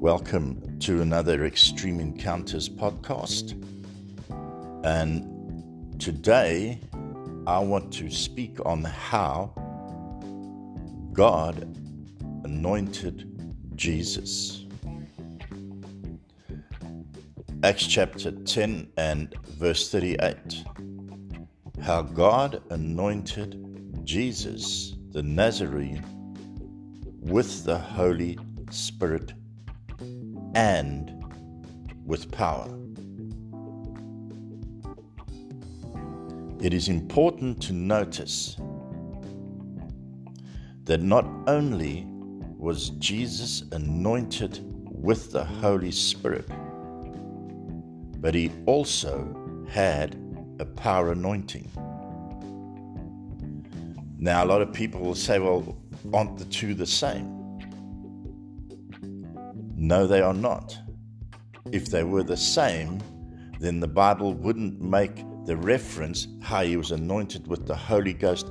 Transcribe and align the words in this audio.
Welcome 0.00 0.78
to 0.78 1.02
another 1.02 1.44
Extreme 1.44 2.00
Encounters 2.00 2.70
podcast. 2.70 3.52
And 4.82 6.00
today 6.00 6.80
I 7.46 7.58
want 7.58 7.92
to 7.92 8.10
speak 8.10 8.64
on 8.64 8.82
how 8.82 9.52
God 11.12 11.64
anointed 12.44 13.54
Jesus. 13.76 14.64
Acts 17.62 17.86
chapter 17.86 18.30
10 18.30 18.92
and 18.96 19.34
verse 19.58 19.90
38. 19.90 20.64
How 21.82 22.00
God 22.00 22.62
anointed 22.70 24.00
Jesus, 24.04 24.94
the 25.10 25.22
Nazarene, 25.22 26.02
with 27.20 27.64
the 27.64 27.76
Holy 27.76 28.38
Spirit 28.70 29.34
and 30.54 31.24
with 32.04 32.30
power. 32.30 32.68
It 36.60 36.74
is 36.74 36.88
important 36.88 37.62
to 37.62 37.72
notice 37.72 38.56
that 40.84 41.00
not 41.00 41.26
only 41.46 42.04
was 42.58 42.90
Jesus 42.90 43.62
anointed 43.72 44.60
with 44.84 45.32
the 45.32 45.44
Holy 45.44 45.90
Spirit, 45.90 46.46
but 48.20 48.34
he 48.34 48.50
also 48.66 49.64
had 49.70 50.16
a 50.58 50.66
power 50.66 51.12
anointing. 51.12 51.70
Now, 54.18 54.44
a 54.44 54.46
lot 54.46 54.60
of 54.60 54.72
people 54.74 55.00
will 55.00 55.14
say, 55.14 55.38
well, 55.38 55.78
aren't 56.12 56.36
the 56.36 56.44
two 56.44 56.74
the 56.74 56.86
same? 56.86 57.39
No, 59.82 60.06
they 60.06 60.20
are 60.20 60.34
not. 60.34 60.78
If 61.72 61.86
they 61.86 62.04
were 62.04 62.22
the 62.22 62.36
same, 62.36 63.00
then 63.60 63.80
the 63.80 63.88
Bible 63.88 64.34
wouldn't 64.34 64.78
make 64.78 65.24
the 65.46 65.56
reference 65.56 66.28
how 66.42 66.62
he 66.64 66.76
was 66.76 66.90
anointed 66.90 67.46
with 67.46 67.66
the 67.66 67.74
Holy 67.74 68.12
Ghost 68.12 68.46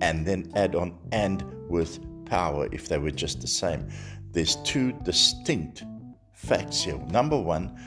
and 0.00 0.26
then 0.26 0.50
add 0.54 0.74
on 0.74 0.96
and 1.12 1.44
with 1.68 2.00
power 2.24 2.70
if 2.72 2.88
they 2.88 2.96
were 2.96 3.10
just 3.10 3.42
the 3.42 3.46
same. 3.46 3.86
There's 4.30 4.56
two 4.64 4.92
distinct 5.04 5.84
facts 6.32 6.82
here. 6.82 6.96
Number 7.10 7.38
one, 7.38 7.78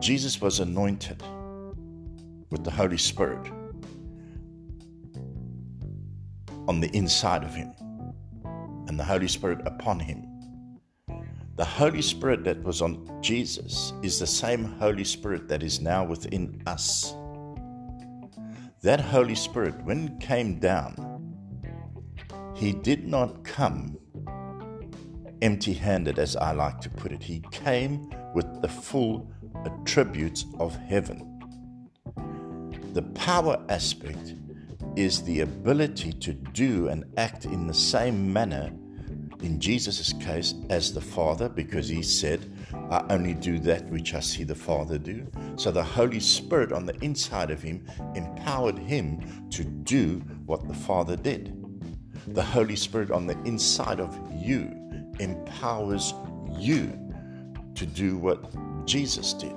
Jesus 0.00 0.40
was 0.40 0.58
anointed 0.58 1.22
with 2.50 2.64
the 2.64 2.72
Holy 2.72 2.98
Spirit 2.98 3.46
on 6.66 6.80
the 6.80 6.90
inside 6.96 7.44
of 7.44 7.54
him 7.54 7.72
and 8.88 8.98
the 8.98 9.04
Holy 9.04 9.28
Spirit 9.28 9.60
upon 9.64 10.00
him. 10.00 10.27
The 11.58 11.64
Holy 11.64 12.02
Spirit 12.02 12.44
that 12.44 12.62
was 12.62 12.80
on 12.80 13.04
Jesus 13.20 13.92
is 14.04 14.20
the 14.20 14.28
same 14.28 14.64
Holy 14.78 15.02
Spirit 15.02 15.48
that 15.48 15.64
is 15.64 15.80
now 15.80 16.04
within 16.04 16.62
us. 16.68 17.16
That 18.82 19.00
Holy 19.00 19.34
Spirit, 19.34 19.74
when 19.82 20.20
came 20.20 20.60
down, 20.60 20.94
he 22.54 22.70
did 22.72 23.08
not 23.08 23.42
come 23.42 23.98
empty 25.42 25.72
handed, 25.72 26.20
as 26.20 26.36
I 26.36 26.52
like 26.52 26.80
to 26.82 26.90
put 26.90 27.10
it. 27.10 27.24
He 27.24 27.42
came 27.50 28.08
with 28.36 28.62
the 28.62 28.68
full 28.68 29.28
attributes 29.64 30.44
of 30.60 30.76
heaven. 30.76 31.40
The 32.92 33.02
power 33.16 33.60
aspect 33.68 34.34
is 34.94 35.24
the 35.24 35.40
ability 35.40 36.12
to 36.12 36.34
do 36.34 36.86
and 36.86 37.04
act 37.16 37.46
in 37.46 37.66
the 37.66 37.74
same 37.74 38.32
manner 38.32 38.70
in 39.42 39.60
Jesus' 39.60 40.12
case 40.14 40.54
as 40.68 40.92
the 40.92 41.00
Father, 41.00 41.48
because 41.48 41.88
he 41.88 42.02
said, 42.02 42.50
I 42.90 43.04
only 43.10 43.34
do 43.34 43.58
that 43.60 43.88
which 43.90 44.14
I 44.14 44.20
see 44.20 44.44
the 44.44 44.54
Father 44.54 44.98
do. 44.98 45.26
So 45.56 45.70
the 45.70 45.82
Holy 45.82 46.20
Spirit 46.20 46.72
on 46.72 46.86
the 46.86 46.96
inside 47.04 47.50
of 47.50 47.62
him 47.62 47.86
empowered 48.14 48.78
him 48.78 49.48
to 49.50 49.64
do 49.64 50.22
what 50.46 50.66
the 50.66 50.74
Father 50.74 51.16
did. 51.16 51.54
The 52.28 52.42
Holy 52.42 52.76
Spirit 52.76 53.10
on 53.10 53.26
the 53.26 53.38
inside 53.42 54.00
of 54.00 54.18
you 54.34 54.74
empowers 55.18 56.14
you 56.58 56.98
to 57.74 57.86
do 57.86 58.18
what 58.18 58.44
Jesus 58.86 59.32
did. 59.32 59.54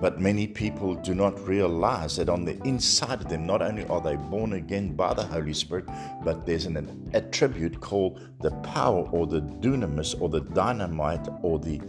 But 0.00 0.18
many 0.18 0.46
people 0.46 0.94
do 0.94 1.14
not 1.14 1.46
realize 1.46 2.16
that 2.16 2.30
on 2.30 2.44
the 2.44 2.56
inside 2.62 3.20
of 3.20 3.28
them, 3.28 3.46
not 3.46 3.60
only 3.60 3.84
are 3.86 4.00
they 4.00 4.16
born 4.16 4.54
again 4.54 4.94
by 4.94 5.12
the 5.12 5.22
Holy 5.22 5.52
Spirit, 5.52 5.84
but 6.24 6.46
there's 6.46 6.64
an 6.64 7.10
attribute 7.12 7.80
called 7.80 8.26
the 8.40 8.50
power 8.62 9.06
or 9.12 9.26
the 9.26 9.42
dunamis 9.42 10.18
or 10.20 10.30
the 10.30 10.40
dynamite 10.40 11.28
or 11.42 11.58
the 11.58 11.80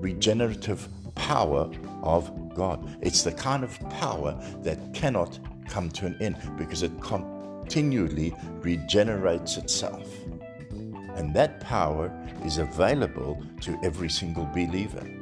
regenerative 0.00 0.88
power 1.14 1.70
of 2.02 2.54
God. 2.54 2.96
It's 3.02 3.22
the 3.22 3.32
kind 3.32 3.62
of 3.62 3.78
power 3.90 4.36
that 4.62 4.92
cannot 4.92 5.38
come 5.68 5.90
to 5.90 6.06
an 6.06 6.16
end 6.20 6.36
because 6.56 6.82
it 6.82 6.92
continually 7.00 8.34
regenerates 8.60 9.56
itself. 9.58 10.08
And 11.14 11.34
that 11.34 11.60
power 11.60 12.12
is 12.44 12.58
available 12.58 13.42
to 13.60 13.78
every 13.82 14.08
single 14.08 14.46
believer. 14.46 15.17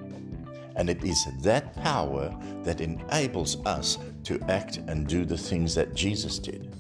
And 0.77 0.91
it 0.91 1.03
is 1.03 1.27
that 1.43 1.75
power 1.83 2.37
that 2.63 2.81
enables 2.81 3.65
us 3.65 3.99
to 4.25 4.39
act 4.49 4.77
and 4.77 5.07
do 5.07 5.25
the 5.25 5.39
things 5.39 5.75
that 5.75 5.95
Jesus 5.95 6.39
did. 6.39 6.75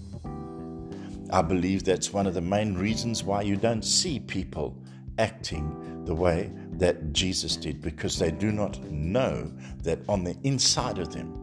I 1.30 1.42
believe 1.42 1.82
that's 1.82 2.12
one 2.12 2.26
of 2.26 2.34
the 2.34 2.40
main 2.40 2.74
reasons 2.74 3.24
why 3.24 3.42
you 3.42 3.56
don't 3.56 3.84
see 3.84 4.20
people 4.20 4.76
acting 5.18 6.04
the 6.04 6.14
way 6.14 6.52
that 6.72 7.12
Jesus 7.12 7.56
did, 7.56 7.80
because 7.80 8.18
they 8.18 8.30
do 8.30 8.52
not 8.52 8.78
know 8.84 9.50
that 9.82 9.98
on 10.08 10.22
the 10.22 10.36
inside 10.44 10.98
of 10.98 11.12
them, 11.12 11.42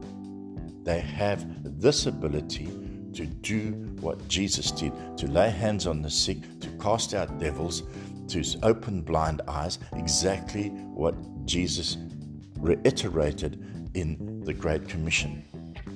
they 0.83 0.99
have 0.99 1.45
this 1.81 2.05
ability 2.05 2.69
to 3.13 3.25
do 3.25 3.71
what 3.99 4.25
Jesus 4.27 4.71
did 4.71 4.93
to 5.17 5.27
lay 5.27 5.49
hands 5.49 5.87
on 5.87 6.01
the 6.01 6.09
sick, 6.09 6.37
to 6.59 6.69
cast 6.77 7.13
out 7.13 7.39
devils, 7.39 7.83
to 8.27 8.43
open 8.63 9.01
blind 9.01 9.41
eyes, 9.47 9.79
exactly 9.93 10.69
what 10.69 11.15
Jesus 11.45 11.97
reiterated 12.63 13.91
in 13.93 14.41
the 14.43 14.53
Great 14.53 14.87
Commission. 14.87 15.43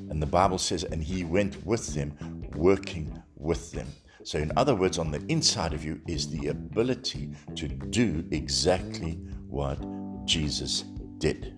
And 0.10 0.22
the 0.22 0.28
Bible 0.28 0.58
says, 0.58 0.84
and 0.84 1.02
he 1.02 1.24
went 1.24 1.66
with 1.66 1.94
them, 1.94 2.16
working 2.56 3.22
with 3.38 3.72
them. 3.72 3.88
So, 4.24 4.40
in 4.40 4.52
other 4.58 4.76
words, 4.76 5.00
on 5.00 5.10
the 5.10 5.24
inside 5.30 5.74
of 5.74 5.86
you 5.86 6.02
is 6.08 6.30
the 6.30 6.48
ability 6.50 7.32
to 7.56 7.68
do 7.68 8.26
exactly 8.32 9.14
what 9.48 9.80
Jesus 10.26 10.84
did. 11.18 11.54